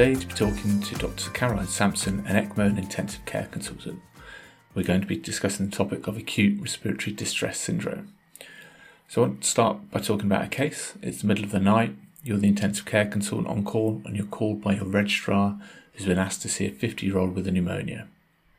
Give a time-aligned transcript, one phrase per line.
[0.00, 1.28] today to be talking to Dr.
[1.32, 4.00] Caroline Sampson, an ECMO and intensive care consultant.
[4.74, 8.14] We're going to be discussing the topic of acute respiratory distress syndrome.
[9.08, 10.94] So, I want to start by talking about a case.
[11.02, 14.24] It's the middle of the night, you're the intensive care consultant on call, and you're
[14.24, 15.60] called by your registrar
[15.92, 18.08] who's been asked to see a 50 year old with a pneumonia.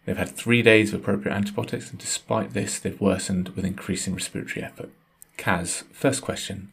[0.05, 4.64] They've had three days of appropriate antibiotics, and despite this, they've worsened with increasing respiratory
[4.64, 4.92] effort.
[5.39, 6.70] Kaz, first question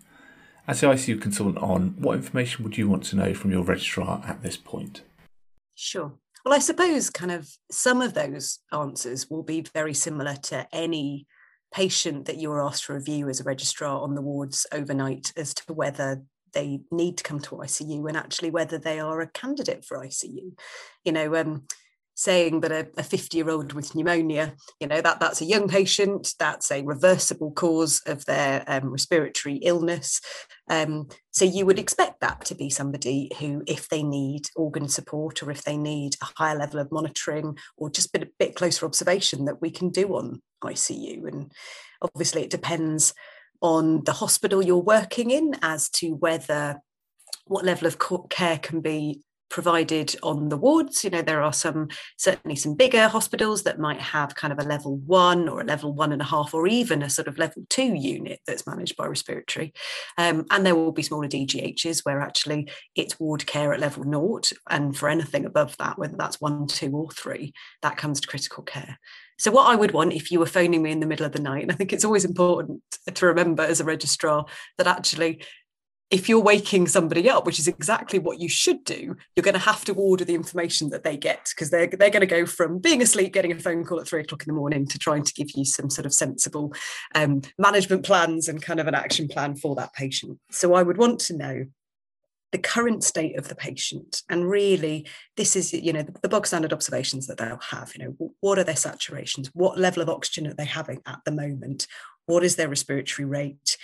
[0.68, 4.22] as the ICU consultant on, what information would you want to know from your registrar
[4.26, 5.00] at this point?
[5.74, 6.12] Sure.
[6.44, 11.26] Well, I suppose kind of some of those answers will be very similar to any
[11.72, 15.54] patient that you are asked to review as a registrar on the wards overnight as
[15.54, 19.84] to whether they need to come to ICU and actually whether they are a candidate
[19.84, 20.52] for ICU.
[21.04, 21.64] You know, um,
[22.18, 26.34] saying that a 50 year old with pneumonia you know that that's a young patient
[26.36, 30.20] that's a reversible cause of their um, respiratory illness.
[30.68, 35.42] Um, so you would expect that to be somebody who if they need organ support
[35.42, 38.56] or if they need a higher level of monitoring or just a bit, a bit
[38.56, 41.52] closer observation that we can do on icu and
[42.02, 43.14] obviously it depends
[43.60, 46.80] on the hospital you're working in as to whether
[47.46, 51.04] what level of care can be provided on the wards.
[51.04, 54.68] You know, there are some certainly some bigger hospitals that might have kind of a
[54.68, 57.64] level one or a level one and a half, or even a sort of level
[57.68, 59.72] two unit that's managed by respiratory.
[60.16, 64.52] Um, and there will be smaller DGHs where actually it's ward care at level naught.
[64.68, 67.52] And for anything above that, whether that's one, two, or three,
[67.82, 68.98] that comes to critical care.
[69.38, 71.40] So, what I would want if you were phoning me in the middle of the
[71.40, 74.46] night, and I think it's always important to remember as a registrar
[74.78, 75.42] that actually
[76.10, 79.60] if you're waking somebody up, which is exactly what you should do, you're going to
[79.60, 82.78] have to order the information that they get because they're, they're going to go from
[82.78, 85.34] being asleep, getting a phone call at three o'clock in the morning to trying to
[85.34, 86.72] give you some sort of sensible
[87.14, 90.38] um, management plans and kind of an action plan for that patient.
[90.50, 91.66] So I would want to know
[92.52, 96.72] the current state of the patient and really this is you know the, bog standard
[96.72, 99.50] observations that they'll have you know what are their saturations?
[99.52, 101.86] What level of oxygen are they having at the moment?
[102.24, 103.76] What is their respiratory rate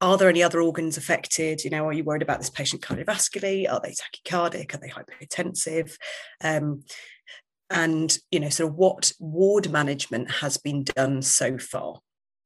[0.00, 1.64] are there any other organs affected?
[1.64, 3.70] You know, are you worried about this patient cardiovascularly?
[3.70, 4.74] Are they tachycardic?
[4.74, 5.96] Are they hypertensive?
[6.42, 6.84] Um,
[7.68, 12.00] and you know, sort of what ward management has been done so far.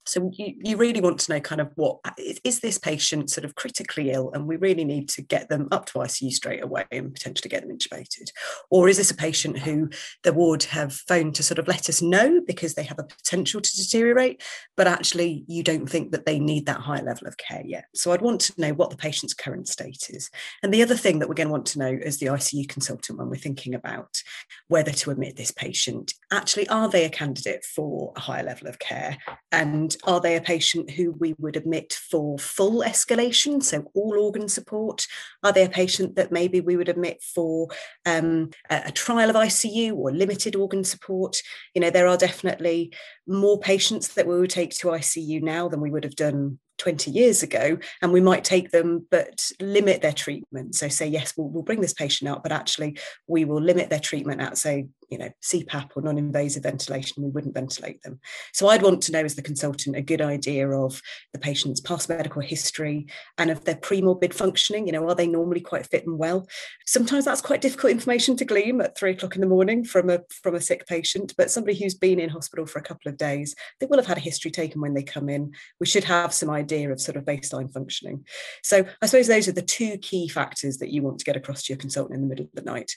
[0.07, 2.13] So you, you really want to know kind of what uh,
[2.45, 5.87] is this patient sort of critically ill and we really need to get them up
[5.87, 8.31] to ICU straight away and potentially get them intubated?
[8.71, 9.89] Or is this a patient who
[10.23, 13.61] the ward have phoned to sort of let us know because they have a potential
[13.61, 14.43] to deteriorate,
[14.77, 17.87] but actually you don't think that they need that high level of care yet?
[17.95, 20.31] So I'd want to know what the patient's current state is.
[20.63, 23.19] And the other thing that we're going to want to know as the ICU consultant
[23.19, 24.23] when we're thinking about
[24.69, 28.79] whether to admit this patient, actually are they a candidate for a higher level of
[28.79, 29.17] care?
[29.51, 34.49] And are they a patient who we would admit for full escalation, so all organ
[34.49, 35.07] support?
[35.43, 37.69] Are they a patient that maybe we would admit for
[38.07, 41.41] um, a, a trial of ICU or limited organ support?
[41.75, 42.93] You know, there are definitely
[43.27, 47.11] more patients that we would take to ICU now than we would have done 20
[47.11, 51.49] years ago and we might take them but limit their treatment so say yes we'll,
[51.49, 55.19] we'll bring this patient out but actually we will limit their treatment at say you
[55.19, 58.21] know cpap or non-invasive ventilation we wouldn't ventilate them
[58.53, 61.01] so i'd want to know as the consultant a good idea of
[61.33, 63.07] the patient's past medical history
[63.39, 66.47] and of their pre-morbid functioning you know are they normally quite fit and well
[66.87, 70.21] sometimes that's quite difficult information to glean at three o'clock in the morning from a
[70.43, 73.55] from a sick patient but somebody who's been in hospital for a couple of days
[73.81, 76.51] they will have had a history taken when they come in we should have some
[76.51, 78.25] idea idea of sort of baseline functioning.
[78.63, 81.63] So I suppose those are the two key factors that you want to get across
[81.65, 82.93] to your consultant in the middle of the night.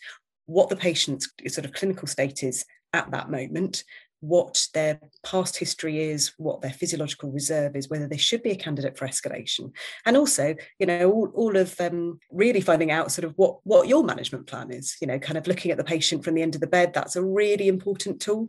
[0.48, 3.84] What the patient's sort of clinical state is at that moment,
[4.20, 8.56] what their past history is, what their physiological reserve is, whether they should be a
[8.56, 9.72] candidate for escalation,
[10.06, 13.88] and also, you know, all, all of um, really finding out sort of what what
[13.88, 14.98] your management plan is.
[15.00, 16.94] You know, kind of looking at the patient from the end of the bed.
[16.94, 18.48] That's a really important tool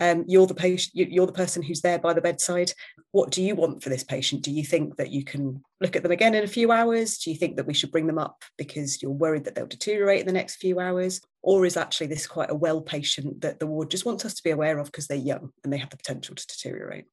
[0.00, 2.72] um, you're the patient you're the person who's there by the bedside.
[3.12, 4.42] What do you want for this patient?
[4.42, 7.18] Do you think that you can look at them again in a few hours?
[7.18, 10.20] Do you think that we should bring them up because you're worried that they'll deteriorate
[10.20, 11.20] in the next few hours?
[11.42, 14.42] Or is actually this quite a well patient that the ward just wants us to
[14.42, 17.06] be aware of because they're young and they have the potential to deteriorate?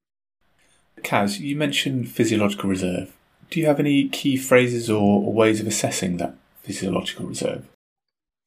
[1.01, 3.13] Kaz you mentioned physiological reserve.
[3.49, 7.67] Do you have any key phrases or, or ways of assessing that physiological reserve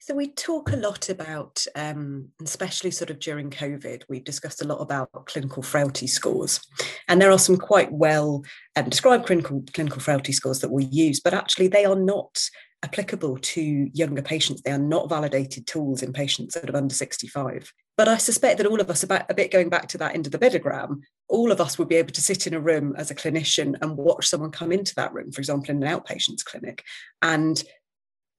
[0.07, 4.65] so we talk a lot about, um, especially sort of during COVID, we've discussed a
[4.65, 6.61] lot about clinical frailty scores,
[7.09, 8.45] and there are some quite well
[8.77, 12.39] um, described clinical clinical frailty scores that we use, but actually they are not
[12.85, 14.63] applicable to younger patients.
[14.63, 17.73] They are not validated tools in patients that are under 65.
[17.97, 20.27] But I suspect that all of us, about a bit going back to that end
[20.27, 23.11] of the bedogram, all of us would be able to sit in a room as
[23.11, 26.85] a clinician and watch someone come into that room, for example, in an outpatient's clinic,
[27.23, 27.65] and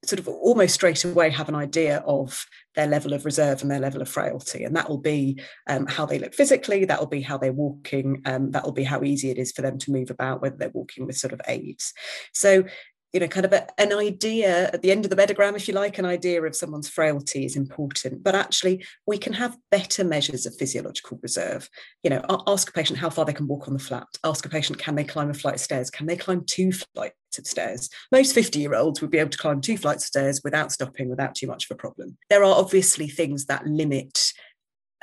[0.05, 2.45] sort of almost straight away have an idea of
[2.75, 4.63] their level of reserve and their level of frailty.
[4.63, 8.21] And that will be um, how they look physically, that will be how they're walking,
[8.25, 10.69] um, that will be how easy it is for them to move about, whether they're
[10.69, 11.93] walking with sort of aids.
[12.31, 12.65] So
[13.13, 15.73] you know, kind of a, an idea at the end of the bedogram, if you
[15.73, 18.23] like, an idea of someone's frailty is important.
[18.23, 21.69] But actually, we can have better measures of physiological reserve.
[22.03, 24.07] You know, ask a patient how far they can walk on the flat.
[24.23, 25.89] Ask a patient, can they climb a flight of stairs?
[25.89, 27.89] Can they climb two flights of stairs?
[28.11, 31.09] Most 50 year olds would be able to climb two flights of stairs without stopping,
[31.09, 32.17] without too much of a problem.
[32.29, 34.33] There are obviously things that limit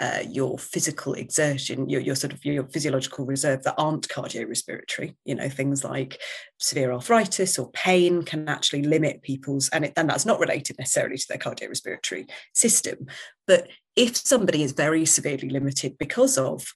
[0.00, 5.14] uh, your physical exertion, your, your sort of your physiological reserve that aren't cardiorespiratory.
[5.25, 6.20] You know, things like
[6.58, 11.17] severe arthritis or pain can actually limit people's, and, it, and that's not related necessarily
[11.17, 13.06] to their cardiorespiratory system.
[13.46, 16.67] But if somebody is very severely limited because of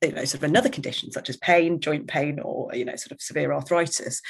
[0.00, 3.12] you know sort of another condition such as pain joint pain or you know sort
[3.12, 4.20] of severe arthritis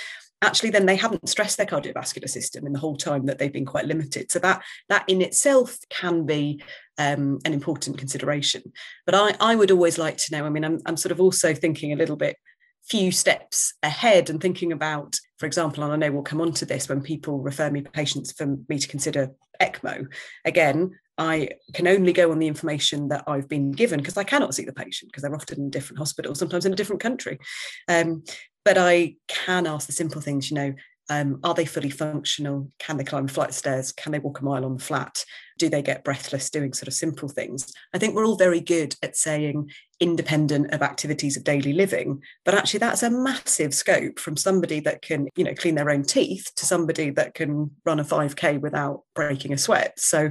[0.42, 3.64] actually then they haven't stressed their cardiovascular system in the whole time that they've been
[3.64, 4.30] quite limited.
[4.30, 6.62] So that that in itself can be
[6.98, 8.62] um, an important consideration.
[9.06, 11.54] But I, I would always like to know i mean I'm, I'm sort of also
[11.54, 12.36] thinking a little bit
[12.84, 16.66] few steps ahead and thinking about for example and i know we'll come on to
[16.66, 19.30] this when people refer me patients for me to consider
[19.60, 20.06] ecmo.
[20.44, 24.54] Again I can only go on the information that I've been given because I cannot
[24.54, 27.38] see the patient because they're often in different hospitals, sometimes in a different country.
[27.86, 28.24] Um,
[28.64, 30.74] but I can ask the simple things, you know,
[31.10, 32.70] um, are they fully functional?
[32.78, 33.92] Can they climb flight stairs?
[33.92, 35.24] Can they walk a mile on the flat?
[35.58, 37.72] Do they get breathless doing sort of simple things?
[37.92, 39.70] I think we're all very good at saying
[40.00, 45.02] independent of activities of daily living, but actually that's a massive scope from somebody that
[45.02, 49.02] can, you know, clean their own teeth to somebody that can run a 5K without
[49.14, 49.98] breaking a sweat.
[50.00, 50.30] So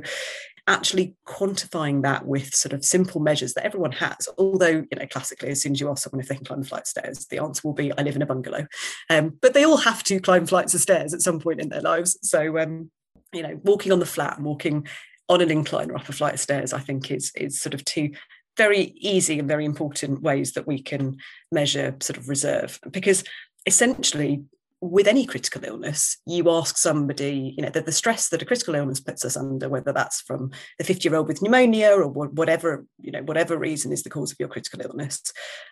[0.68, 4.30] actually quantifying that with sort of simple measures that everyone has.
[4.38, 6.66] Although, you know, classically, as soon as you ask someone if they can climb a
[6.66, 8.68] flight of stairs, the answer will be, I live in a bungalow.
[9.10, 11.82] Um, but they all have to climb flights of stairs at some point in their
[11.82, 12.18] lives.
[12.22, 12.92] So, um,
[13.34, 14.88] you know, walking on the flat walking
[15.30, 17.86] on an incline or up a flight of stairs, I think is is sort of
[17.86, 18.12] two
[18.58, 21.18] very easy and very important ways that we can
[21.52, 23.24] measure sort of reserve because
[23.66, 24.44] essentially
[24.82, 28.74] with any critical illness, you ask somebody, you know, the, the stress that a critical
[28.74, 30.50] illness puts us under, whether that's from
[30.80, 34.32] the 50 year old with pneumonia or whatever, you know, whatever reason is the cause
[34.32, 35.22] of your critical illness,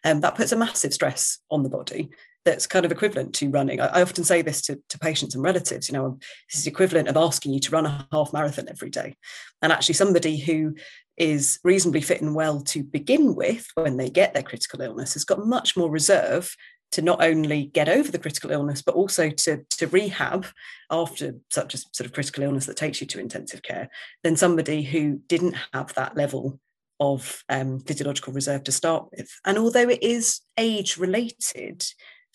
[0.06, 2.10] um, that puts a massive stress on the body
[2.46, 3.82] that's kind of equivalent to running.
[3.82, 6.20] I, I often say this to, to patients and relatives, you know,
[6.52, 9.16] this is equivalent of asking you to run a half marathon every day.
[9.64, 10.76] And actually, somebody who
[11.18, 15.26] is reasonably fit and well to begin with when they get their critical illness has
[15.26, 16.56] got much more reserve
[16.92, 20.46] to not only get over the critical illness, but also to, to rehab
[20.90, 23.90] after such a sort of critical illness that takes you to intensive care,
[24.24, 26.60] than somebody who didn't have that level
[27.00, 29.30] of um, physiological reserve to start with.
[29.46, 31.86] And although it is age related,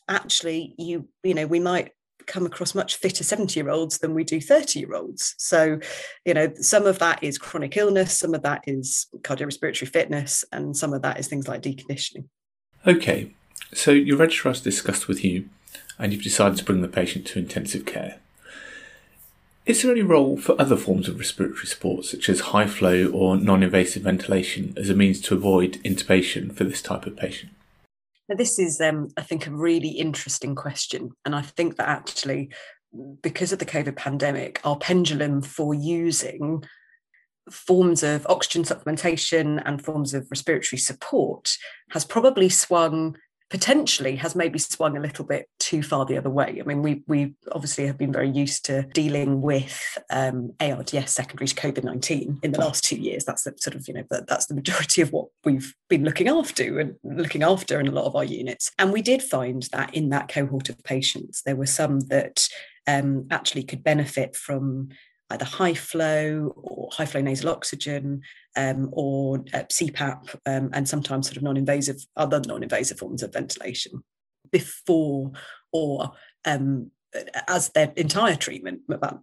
[0.08, 1.92] actually, you you know we might
[2.26, 5.34] come across much fitter 70 year olds than we do 30 year olds.
[5.38, 5.78] So,
[6.24, 10.76] you know, some of that is chronic illness, some of that is cardiorespiratory fitness, and
[10.76, 12.26] some of that is things like deconditioning.
[12.86, 13.34] Okay,
[13.74, 15.48] so your registrar has discussed with you
[15.98, 18.18] and you've decided to bring the patient to intensive care.
[19.66, 23.36] Is there any role for other forms of respiratory support, such as high flow or
[23.36, 27.52] non invasive ventilation, as a means to avoid intubation for this type of patient?
[28.28, 31.12] Now, this is, um, I think, a really interesting question.
[31.24, 32.50] And I think that actually,
[33.22, 36.64] because of the COVID pandemic, our pendulum for using
[37.50, 41.56] forms of oxygen supplementation and forms of respiratory support
[41.90, 43.16] has probably swung
[43.50, 46.58] potentially has maybe swung a little bit too far the other way.
[46.60, 51.48] I mean, we we obviously have been very used to dealing with um, ARDS secondary
[51.48, 53.24] to COVID nineteen in the last two years.
[53.24, 56.80] That's the sort of you know that's the majority of what we've been looking after
[56.80, 58.70] and looking after in a lot of our units.
[58.78, 62.48] And we did find that in that cohort of patients, there were some that
[62.86, 64.88] um, actually could benefit from
[65.30, 68.22] either high flow or high flow nasal oxygen
[68.56, 74.02] um, or uh, CPAP um, and sometimes sort of non-invasive, other non-invasive forms of ventilation
[74.50, 75.32] before
[75.72, 76.12] or
[76.44, 76.90] um,
[77.48, 78.80] as their entire treatment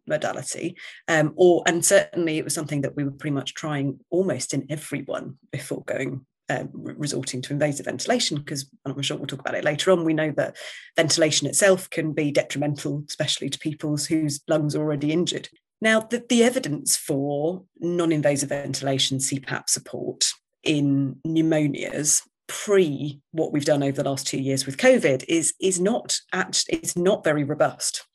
[0.08, 4.54] modality um, or and certainly it was something that we were pretty much trying almost
[4.54, 9.56] in everyone before going um, resorting to invasive ventilation because I'm sure we'll talk about
[9.56, 10.04] it later on.
[10.04, 10.58] We know that
[10.98, 15.48] ventilation itself can be detrimental, especially to people whose lungs are already injured.
[15.82, 20.32] Now, the, the evidence for non invasive ventilation CPAP support
[20.64, 25.80] in pneumonias pre what we've done over the last two years with COVID is, is
[25.80, 28.06] not actually it's not very robust.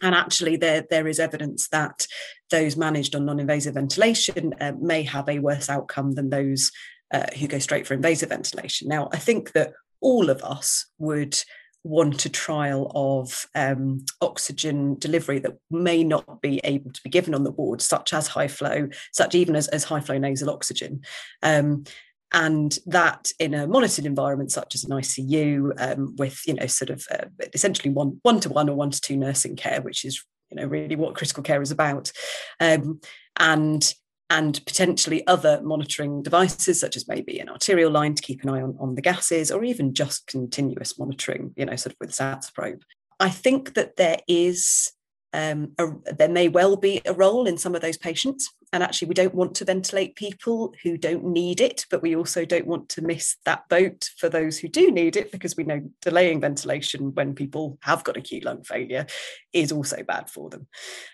[0.00, 2.06] And actually, there, there is evidence that
[2.50, 6.70] those managed on non invasive ventilation uh, may have a worse outcome than those
[7.12, 8.88] uh, who go straight for invasive ventilation.
[8.88, 11.40] Now, I think that all of us would
[11.88, 17.34] want a trial of um, oxygen delivery that may not be able to be given
[17.34, 21.00] on the ward, such as high flow, such even as, as high flow nasal oxygen.
[21.42, 21.84] Um,
[22.32, 26.90] and that in a monitored environment such as an ICU um, with you know sort
[26.90, 30.22] of uh, essentially one one to one or one to two nursing care, which is
[30.50, 32.12] you know really what critical care is about,
[32.60, 33.00] um,
[33.38, 33.94] and
[34.30, 38.60] and potentially other monitoring devices such as maybe an arterial line to keep an eye
[38.60, 42.52] on, on the gases or even just continuous monitoring you know sort of with SATS
[42.52, 42.82] probe.
[43.20, 44.92] I think that there is
[45.32, 48.50] um, a, there may well be a role in some of those patients.
[48.72, 52.44] And actually, we don't want to ventilate people who don't need it, but we also
[52.44, 55.80] don't want to miss that boat for those who do need it because we know
[56.02, 59.06] delaying ventilation when people have got acute lung failure
[59.54, 60.66] is also bad for them.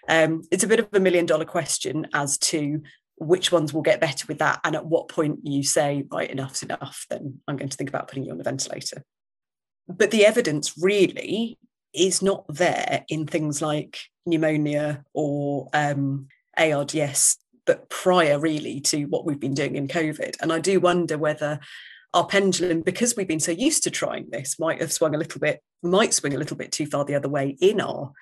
[0.09, 2.83] Um, it's a bit of a million dollar question as to
[3.16, 6.62] which ones will get better with that and at what point you say, right, enough's
[6.62, 9.04] enough, then I'm going to think about putting you on a ventilator.
[9.87, 11.59] But the evidence really
[11.92, 19.25] is not there in things like pneumonia or um, ARDS, but prior really to what
[19.25, 20.37] we've been doing in COVID.
[20.40, 21.61] And I do wonder whether
[22.12, 25.40] our pendulum, because we've been so used to trying this, might have swung a little
[25.40, 28.12] bit, might swing a little bit too far the other way in our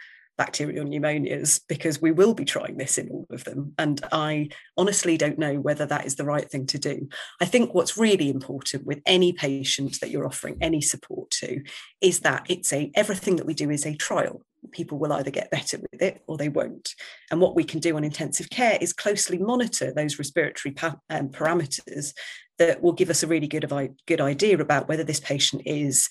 [0.43, 3.73] bacterial pneumonias because we will be trying this in all of them.
[3.79, 7.09] And I honestly don't know whether that is the right thing to do.
[7.41, 11.63] I think what's really important with any patient that you're offering any support to
[12.01, 14.43] is that it's a everything that we do is a trial.
[14.73, 16.93] People will either get better with it or they won't.
[17.31, 21.29] And what we can do on intensive care is closely monitor those respiratory pa- um,
[21.29, 22.15] parameters
[22.59, 23.71] that will give us a really good,
[24.09, 26.09] good idea about whether this patient is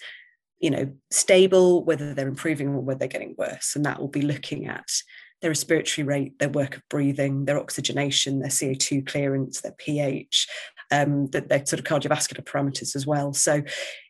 [0.61, 3.75] you know, stable, whether they're improving or whether they're getting worse.
[3.75, 4.87] And that will be looking at
[5.41, 10.47] their respiratory rate, their work of breathing, their oxygenation, their CO2 clearance, their pH,
[10.91, 13.33] um, their, their sort of cardiovascular parameters as well.
[13.33, 13.63] So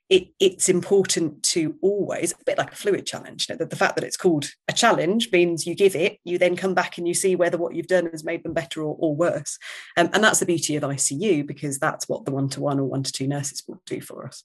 [0.10, 3.78] it, it's important to always, a bit like a fluid challenge, you know, that the
[3.78, 7.08] fact that it's called a challenge means you give it, you then come back and
[7.08, 9.58] you see whether what you've done has made them better or, or worse.
[9.96, 12.84] Um, and that's the beauty of ICU because that's what the one to one or
[12.84, 14.44] one to two nurses will do for us.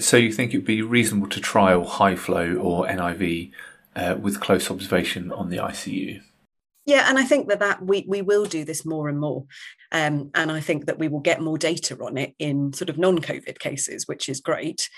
[0.00, 3.52] So you think it would be reasonable to trial high flow or NIV
[3.96, 6.20] uh, with close observation on the ICU?
[6.86, 9.44] Yeah, and I think that that we we will do this more and more,
[9.92, 12.96] um, and I think that we will get more data on it in sort of
[12.96, 14.88] non-COVID cases, which is great.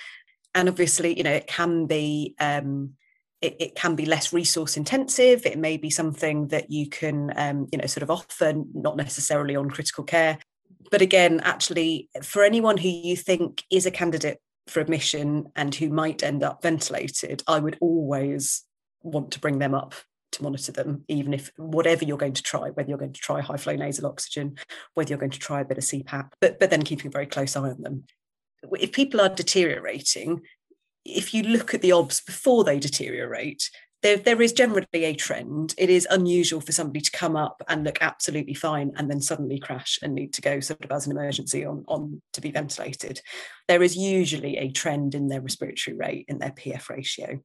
[0.55, 2.95] And obviously, you know, it can be um,
[3.41, 5.47] it, it, can be less resource intensive.
[5.47, 9.57] It may be something that you can, um, you know, sort of offer, not necessarily
[9.57, 10.39] on critical care.
[10.91, 15.89] But again, actually, for anyone who you think is a candidate for admission and who
[15.89, 18.65] might end up ventilated, I would always
[19.03, 19.95] want to bring them up
[20.33, 23.41] to monitor them, even if whatever you're going to try, whether you're going to try
[23.41, 24.57] high flow nasal oxygen,
[24.95, 27.27] whether you're going to try a bit of CPAP, but, but then keeping a very
[27.27, 28.05] close eye on them.
[28.79, 30.43] If people are deteriorating,
[31.05, 33.71] if you look at the OBS before they deteriorate,
[34.03, 35.75] there, there is generally a trend.
[35.77, 39.59] It is unusual for somebody to come up and look absolutely fine and then suddenly
[39.59, 43.21] crash and need to go sort of as an emergency on, on to be ventilated.
[43.69, 47.43] There is usually a trend in their respiratory rate, in their PF ratio,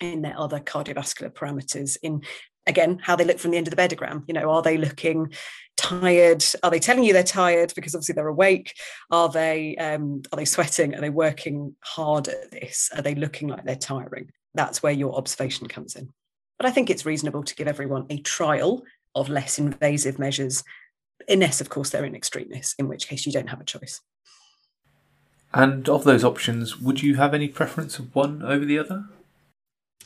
[0.00, 2.22] in their other cardiovascular parameters, in
[2.68, 4.24] again how they look from the end of the bedogram.
[4.26, 5.32] You know, are they looking
[5.76, 6.44] tired?
[6.62, 8.74] Are they telling you they're tired because obviously they're awake?
[9.10, 10.94] Are they um, are they sweating?
[10.94, 12.90] Are they working hard at this?
[12.94, 14.30] Are they looking like they're tiring?
[14.56, 16.12] That's where your observation comes in.
[16.58, 18.82] But I think it's reasonable to give everyone a trial
[19.14, 20.64] of less invasive measures,
[21.28, 24.00] unless, of course, they're in extremis, in which case you don't have a choice.
[25.52, 29.04] And of those options, would you have any preference of one over the other?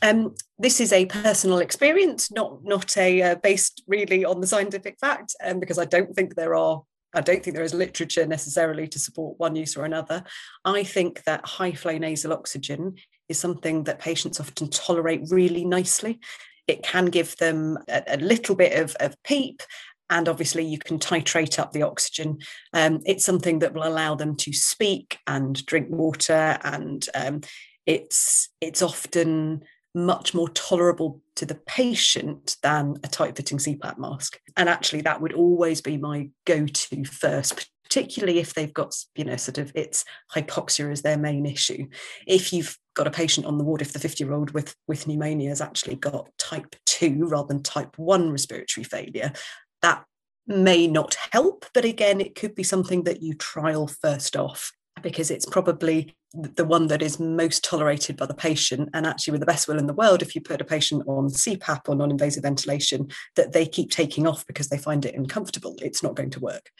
[0.01, 4.97] Um, this is a personal experience, not not a uh, based really on the scientific
[4.99, 6.81] fact, um, because I don't think there are
[7.13, 10.23] I don't think there is literature necessarily to support one use or another.
[10.63, 12.95] I think that high flow nasal oxygen
[13.31, 16.19] is something that patients often tolerate really nicely.
[16.67, 19.63] It can give them a, a little bit of, of PEEP
[20.11, 22.37] and obviously you can titrate up the oxygen.
[22.73, 27.41] Um, it's something that will allow them to speak and drink water, and um,
[27.87, 29.63] it's it's often
[29.95, 34.39] much more tolerable to the patient than a tight fitting CPAP mask.
[34.55, 39.25] And actually, that would always be my go to first, particularly if they've got, you
[39.25, 41.87] know, sort of it's hypoxia as their main issue.
[42.25, 45.07] If you've got a patient on the ward, if the 50 year old with, with
[45.07, 49.33] pneumonia has actually got type 2 rather than type 1 respiratory failure,
[49.81, 50.05] that
[50.47, 51.65] may not help.
[51.73, 54.71] But again, it could be something that you trial first off
[55.03, 58.89] because it's probably the one that is most tolerated by the patient.
[58.93, 61.27] And actually, with the best will in the world, if you put a patient on
[61.27, 65.75] CPAP or non invasive ventilation that they keep taking off because they find it uncomfortable,
[65.81, 66.71] it's not going to work.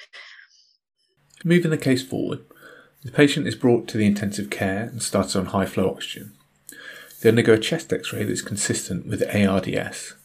[1.44, 2.40] Moving the case forward,
[3.04, 6.34] the patient is brought to the intensive care and started on high flow oxygen.
[7.22, 10.16] They undergo a chest x ray that's consistent with ARDS.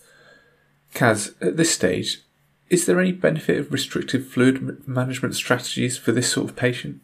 [0.94, 2.22] Kaz, at this stage,
[2.68, 7.00] is there any benefit of restrictive fluid management strategies for this sort of patient?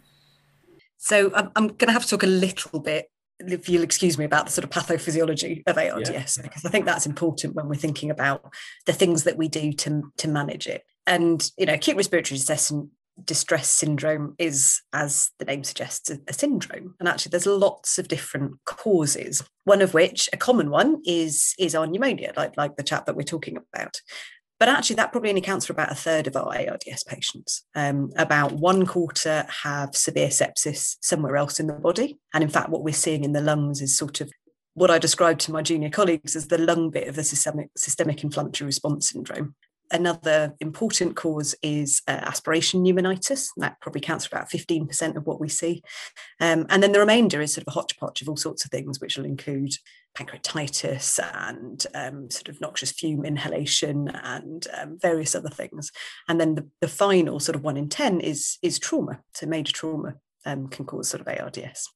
[0.96, 4.18] So um, I'm, I'm going to have to talk a little bit, if you'll excuse
[4.18, 6.42] me, about the sort of pathophysiology of ARDS, yeah.
[6.42, 8.52] because I think that's important when we're thinking about
[8.86, 10.84] the things that we do to, to manage it.
[11.06, 12.38] And, you know, acute respiratory
[13.24, 16.94] distress syndrome is, as the name suggests, a, a, syndrome.
[16.98, 19.42] And actually, there's lots of different causes.
[19.64, 23.16] One of which, a common one, is is our pneumonia, like like the chap that
[23.16, 24.00] we're talking about.
[24.58, 27.64] But actually, that probably only accounts for about a third of our ARDS patients.
[27.74, 32.18] Um, about one quarter have severe sepsis somewhere else in the body.
[32.32, 34.30] And in fact, what we're seeing in the lungs is sort of
[34.74, 38.22] what I described to my junior colleagues as the lung bit of the systemic, systemic
[38.22, 39.54] inflammatory response syndrome
[39.92, 43.48] another important cause is uh, aspiration pneumonitis.
[43.56, 45.82] That probably counts for about 15% of what we see.
[46.40, 49.00] Um, and then the remainder is sort of a hodgepodge of all sorts of things,
[49.00, 49.72] which will include
[50.16, 51.18] pancreatitis
[51.48, 55.90] and um, sort of noxious fume inhalation and um, various other things.
[56.28, 59.20] And then the, the final sort of one in 10 is, is trauma.
[59.34, 61.88] So major trauma um, can cause sort of ARDS.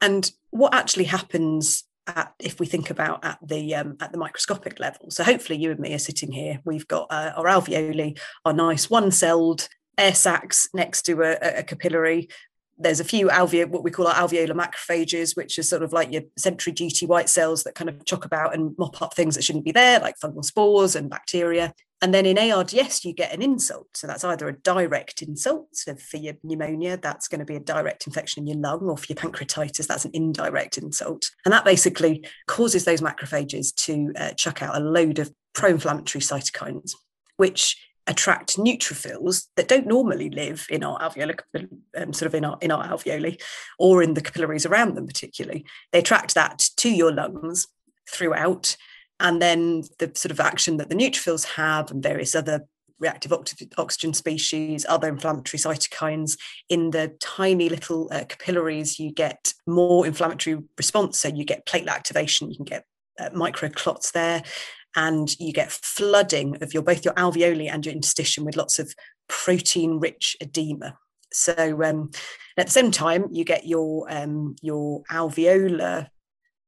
[0.00, 4.80] And what actually happens at, if we think about at the um, at the microscopic
[4.80, 5.10] level.
[5.10, 6.60] So hopefully you and me are sitting here.
[6.64, 12.28] We've got uh, our alveoli, our nice one-celled air sacs next to a, a capillary.
[12.80, 16.10] There's a few alveoli, what we call our alveolar macrophages, which are sort of like
[16.10, 19.44] your sentry duty white cells that kind of chuck about and mop up things that
[19.44, 21.74] shouldn't be there, like fungal spores and bacteria.
[22.02, 23.88] And then in ARDS, you get an insult.
[23.94, 25.68] So that's either a direct insult.
[25.72, 28.96] So for your pneumonia, that's going to be a direct infection in your lung, or
[28.96, 31.30] for your pancreatitis, that's an indirect insult.
[31.44, 36.22] And that basically causes those macrophages to uh, chuck out a load of pro inflammatory
[36.22, 36.92] cytokines,
[37.36, 37.76] which
[38.10, 41.38] attract neutrophils that don't normally live in our alveoli,
[41.96, 43.40] um, sort of in our in our alveoli,
[43.78, 45.64] or in the capillaries around them, particularly.
[45.92, 47.68] They attract that to your lungs
[48.08, 48.76] throughout
[49.20, 52.66] and then the sort of action that the neutrophils have and various other
[52.98, 53.32] reactive
[53.78, 56.36] oxygen species, other inflammatory cytokines
[56.68, 61.18] in the tiny little uh, capillaries, you get more inflammatory response.
[61.18, 62.84] So you get platelet activation, you can get
[63.18, 64.42] uh, microclots there,
[64.96, 68.92] and you get flooding of your both your alveoli and your interstitium with lots of
[69.28, 70.98] protein-rich edema.
[71.32, 72.10] So um,
[72.56, 76.08] at the same time, you get your um, your alveolar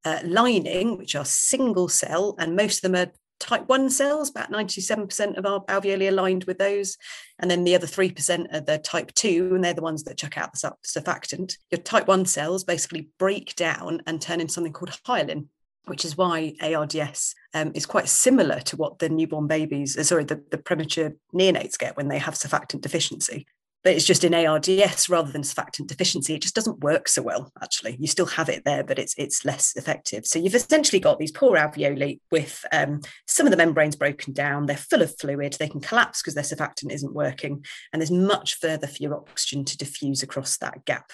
[0.05, 4.53] uh, lining, which are single cell, and most of them are type 1 cells, about
[4.53, 6.97] 97% of our alveoli are lined with those.
[7.41, 10.39] And then the other 3% are the type 2, and they're the ones that chuck
[10.39, 11.57] out the surfactant.
[11.71, 15.49] Your type 1 cells basically break down and turn into something called hyalin,
[15.87, 20.25] which is why ARDS um, is quite similar to what the newborn babies, uh, sorry,
[20.25, 23.47] the, the premature neonates get when they have surfactant deficiency
[23.85, 26.35] but it's just in ARDS rather than surfactant deficiency.
[26.35, 27.97] It just doesn't work so well, actually.
[27.99, 30.25] You still have it there, but it's it's less effective.
[30.25, 34.67] So you've essentially got these poor alveoli with um, some of the membranes broken down.
[34.67, 35.57] They're full of fluid.
[35.59, 39.65] They can collapse because their surfactant isn't working, and there's much further for your oxygen
[39.65, 41.13] to diffuse across that gap.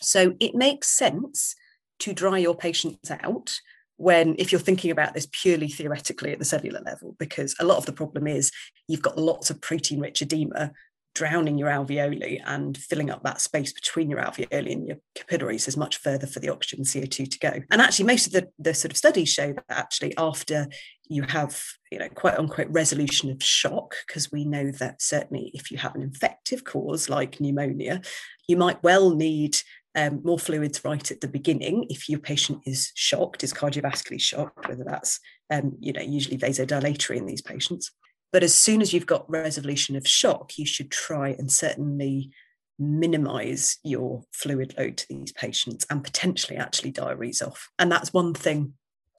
[0.00, 1.54] So it makes sense
[1.98, 3.60] to dry your patients out
[3.96, 7.78] when if you're thinking about this purely theoretically at the cellular level because a lot
[7.78, 8.52] of the problem is
[8.88, 10.70] you've got lots of protein rich edema
[11.16, 15.74] drowning your alveoli and filling up that space between your alveoli and your capillaries is
[15.74, 17.52] much further for the oxygen CO2 to go.
[17.70, 20.68] And actually, most of the, the sort of studies show that actually after
[21.08, 21.58] you have,
[21.90, 25.94] you know, quite unquote resolution of shock, because we know that certainly if you have
[25.94, 28.02] an infective cause like pneumonia,
[28.46, 29.56] you might well need
[29.96, 34.68] um, more fluids right at the beginning if your patient is shocked, is cardiovascularly shocked,
[34.68, 35.18] whether that's
[35.50, 37.90] um, you know usually vasodilatory in these patients.
[38.32, 42.30] But as soon as you've got resolution of shock, you should try and certainly
[42.78, 47.70] minimize your fluid load to these patients and potentially actually diuresis off.
[47.78, 48.74] And that's one thing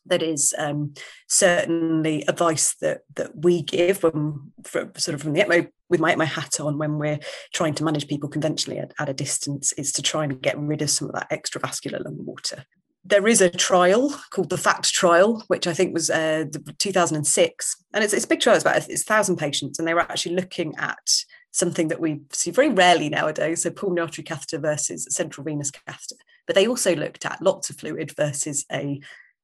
[0.10, 0.93] that is um,
[1.28, 6.15] certainly advice that that we give when for, sort of from the ECMO with my,
[6.15, 7.20] my hat on when we're
[7.54, 10.82] trying to manage people conventionally at, at a distance is to try and get rid
[10.82, 12.65] of some of that extravascular lung water
[13.08, 16.46] there is a trial called the FACTT trial, which I think was uh,
[16.78, 18.56] 2006, and it's, it's a big trial.
[18.56, 22.52] It's about it's thousand patients, and they were actually looking at something that we see
[22.52, 23.63] very rarely nowadays.
[23.63, 27.78] So pulmonary artery catheter versus central venous catheter, but they also looked at lots of
[27.78, 29.00] fluid versus a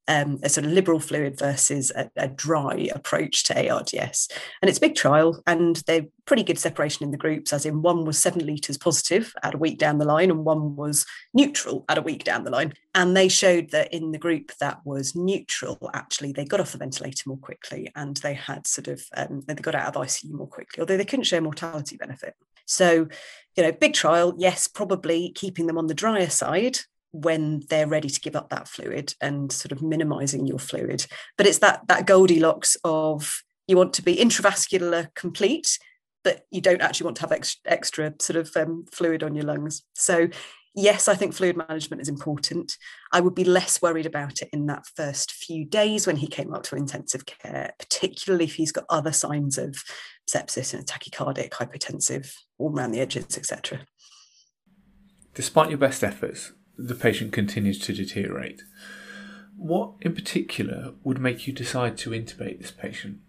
[0.07, 4.27] um, a sort of liberal fluid versus a, a, dry approach to ARDS.
[4.61, 7.81] And it's a big trial, and they're pretty good separation in the groups, as in
[7.81, 11.85] one was seven litres positive at a week down the line, and one was neutral
[11.87, 12.73] at a week down the line.
[12.95, 16.77] And they showed that in the group that was neutral, actually, they got off the
[16.77, 20.47] ventilator more quickly and they had sort of, um, they got out of ICU more
[20.47, 22.35] quickly, although they couldn't show mortality benefit.
[22.65, 23.07] So,
[23.55, 26.79] you know, big trial, yes, probably keeping them on the drier side
[27.13, 31.05] when they're ready to give up that fluid and sort of minimizing your fluid.
[31.37, 35.79] But it's that that Goldilocks of you want to be intravascular complete,
[36.23, 39.45] but you don't actually want to have extra, extra sort of um, fluid on your
[39.45, 39.83] lungs.
[39.93, 40.27] So
[40.75, 42.77] yes, I think fluid management is important.
[43.11, 46.53] I would be less worried about it in that first few days when he came
[46.53, 49.77] up to intensive care, particularly if he's got other signs of
[50.29, 53.85] sepsis and tachycardic, hypotensive, all around the edges, etc.
[55.33, 58.63] Despite your best efforts, the patient continues to deteriorate.
[59.55, 63.19] What in particular would make you decide to intubate this patient?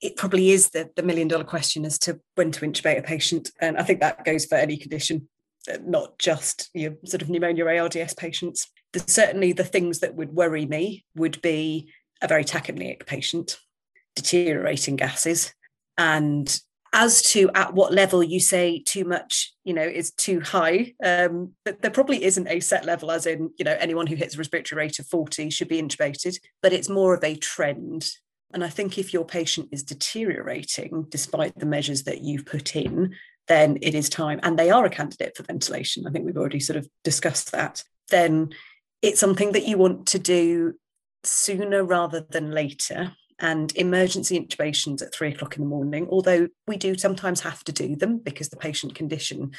[0.00, 3.50] It probably is the, the million dollar question as to when to intubate a patient.
[3.60, 5.28] And I think that goes for any condition,
[5.72, 8.70] uh, not just your sort of pneumonia ARDS patients.
[8.92, 11.90] There's certainly the things that would worry me would be
[12.22, 13.58] a very tachypneic patient,
[14.14, 15.52] deteriorating gases,
[15.98, 16.60] and
[16.94, 21.52] as to at what level you say too much you know is too high um,
[21.64, 24.38] but there probably isn't a set level as in you know anyone who hits a
[24.38, 28.08] respiratory rate of 40 should be intubated but it's more of a trend.
[28.52, 33.14] And i think if your patient is deteriorating despite the measures that you've put in
[33.48, 36.06] then it is time and they are a candidate for ventilation.
[36.06, 37.84] I think we've already sort of discussed that.
[38.10, 38.54] Then
[39.02, 40.74] it's something that you want to do
[41.24, 46.76] sooner rather than later and emergency intubations at three o'clock in the morning, although we
[46.76, 49.52] do sometimes have to do them because the patient condition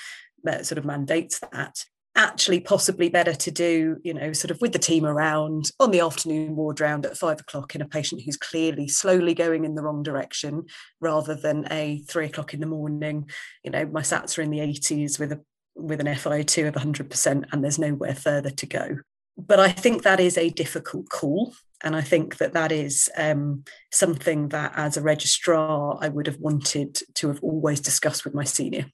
[0.48, 1.86] uh, sort of mandates that.
[2.18, 6.00] Actually, possibly better to do, you know, sort of with the team around on the
[6.00, 9.82] afternoon ward round at five o'clock in a patient who's clearly slowly going in the
[9.82, 10.64] wrong direction
[11.02, 13.30] rather than a three o'clock in the morning.
[13.66, 15.42] You know, my SATs are in the 80s with a
[15.76, 19.00] with an FiO2 of 100% and there's nowhere further to go
[19.38, 21.54] but I think that is a difficult call.
[21.84, 26.40] And I think that that is um, something that, as a registrar, I would have
[26.40, 28.86] wanted to have always discussed with my senior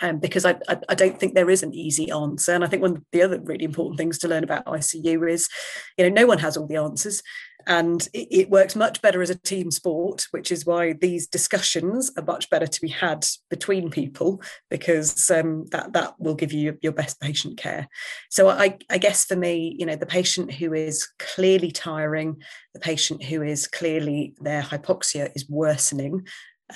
[0.00, 2.52] um, because I, I, I, don't think there is an easy answer.
[2.52, 5.48] And I think one of the other really important things to learn about ICU is,
[5.96, 7.22] you know, no one has all the answers,
[7.66, 12.10] and it, it, works much better as a team sport, which is why these discussions
[12.16, 16.78] are much better to be had between people because um, that that will give you
[16.82, 17.88] your best patient care.
[18.30, 22.42] So I, I guess for me, you know, the patient who is clearly tiring,
[22.74, 26.26] the patient who is clearly their hypoxia is worsening.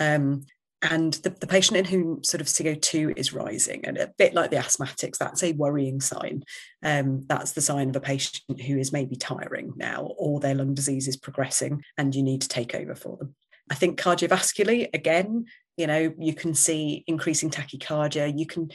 [0.01, 0.45] Um,
[0.85, 4.51] and the, the patient in whom sort of CO2 is rising, and a bit like
[4.51, 6.45] the asthmatics, that's a worrying sign.
[6.83, 10.75] Um, that's the sign of a patient who is maybe tiring now, or their lung
[10.75, 13.35] disease is progressing, and you need to take over for them.
[13.71, 15.47] I think cardiovascularly, again,
[15.79, 18.39] you know, you can see increasing tachycardia.
[18.39, 18.71] You can,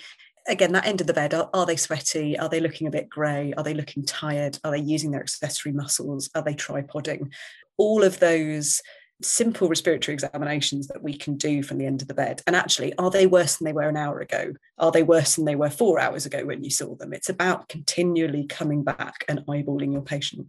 [0.48, 2.40] again, that end of the bed, are, are they sweaty?
[2.40, 3.54] Are they looking a bit grey?
[3.56, 4.58] Are they looking tired?
[4.64, 6.32] Are they using their accessory muscles?
[6.34, 7.32] Are they tripoding?
[7.78, 8.82] All of those
[9.22, 12.42] simple respiratory examinations that we can do from the end of the bed.
[12.48, 14.54] And actually, are they worse than they were an hour ago?
[14.78, 17.14] Are they worse than they were four hours ago when you saw them?
[17.14, 20.48] It's about continually coming back and eyeballing your patient.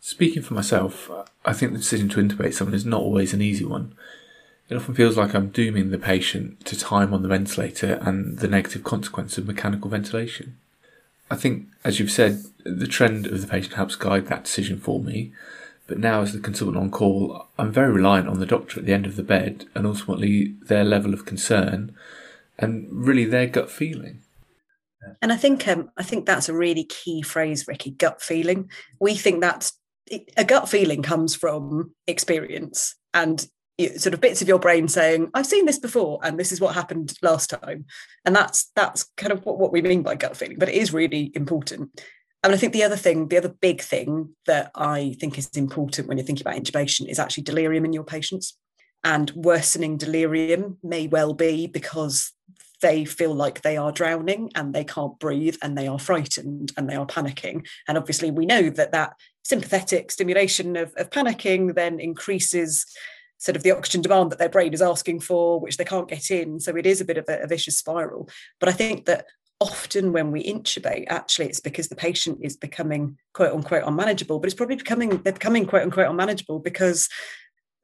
[0.00, 1.10] Speaking for myself,
[1.44, 3.94] I think the decision to intubate someone is not always an easy one.
[4.68, 8.48] It often feels like I'm dooming the patient to time on the ventilator and the
[8.48, 10.58] negative consequence of mechanical ventilation.
[11.30, 15.00] I think, as you've said, the trend of the patient helps guide that decision for
[15.00, 15.32] me,
[15.88, 18.92] but now, as the consultant on call, I'm very reliant on the doctor at the
[18.92, 21.96] end of the bed and ultimately their level of concern
[22.58, 24.20] and really their gut feeling.
[25.22, 27.90] And I think um, I think that's a really key phrase, Ricky.
[27.90, 28.70] Gut feeling.
[29.00, 29.72] We think that's
[30.36, 33.46] a gut feeling comes from experience and
[33.96, 36.74] sort of bits of your brain saying, "I've seen this before, and this is what
[36.74, 37.86] happened last time,"
[38.26, 40.58] and that's that's kind of what, what we mean by gut feeling.
[40.58, 41.98] But it is really important.
[42.42, 46.06] And I think the other thing, the other big thing that I think is important
[46.06, 48.56] when you're thinking about intubation is actually delirium in your patients.
[49.04, 52.32] And worsening delirium may well be because
[52.80, 56.88] they feel like they are drowning and they can't breathe and they are frightened and
[56.88, 57.66] they are panicking.
[57.88, 62.86] And obviously, we know that that sympathetic stimulation of, of panicking then increases
[63.38, 66.30] sort of the oxygen demand that their brain is asking for, which they can't get
[66.30, 66.60] in.
[66.60, 68.28] So it is a bit of a, a vicious spiral.
[68.60, 69.26] But I think that
[69.60, 74.46] often when we intubate, actually it's because the patient is becoming quote unquote unmanageable, but
[74.46, 77.08] it's probably becoming they're becoming quote unquote unmanageable because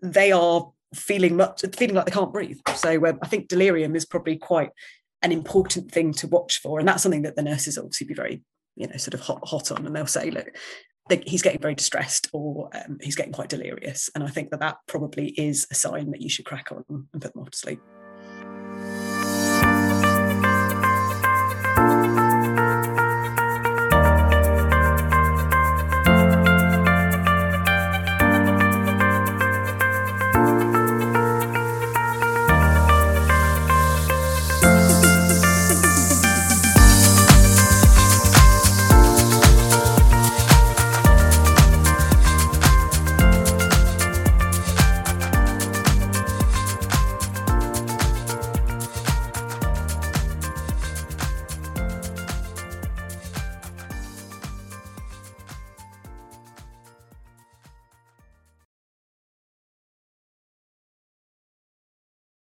[0.02, 2.58] they are feeling much feeling like they can't breathe.
[2.74, 4.70] So um, I think delirium is probably quite
[5.22, 8.42] an important thing to watch for, and that's something that the nurses obviously be very
[8.76, 10.48] you know sort of hot hot on, and they'll say, look.
[11.26, 14.78] He's getting very distressed, or um, he's getting quite delirious, and I think that that
[14.88, 17.82] probably is a sign that you should crack on and put them off to sleep.